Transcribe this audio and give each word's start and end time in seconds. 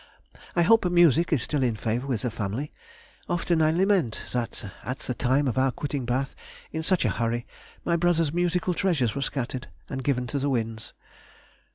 I 0.55 0.63
hope 0.63 0.89
music 0.89 1.31
is 1.31 1.43
still 1.43 1.61
in 1.61 1.75
favour 1.75 2.07
with 2.07 2.23
the 2.23 2.31
family; 2.31 2.71
often 3.29 3.61
I 3.61 3.69
lament 3.69 4.23
that 4.33 4.71
at 4.83 5.01
the 5.01 5.13
time 5.13 5.47
of 5.47 5.59
our 5.59 5.71
quitting 5.71 6.05
Bath 6.05 6.33
in 6.71 6.81
such 6.81 7.05
a 7.05 7.09
hurry 7.11 7.45
my 7.85 7.97
brother's 7.97 8.33
musical 8.33 8.73
treasures 8.73 9.13
were 9.13 9.21
scattered, 9.21 9.67
and 9.89 10.03
given 10.03 10.25
to 10.33 10.39
the 10.39 10.49
winds. 10.49 10.93